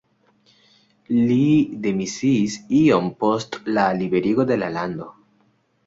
[1.17, 1.43] Li
[1.85, 5.17] demisiis iom post la liberigo de la lando.